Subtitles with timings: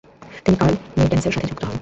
[0.45, 1.77] তিনি কার্ল মের্টেন্সের সাথে যুক্ত হন।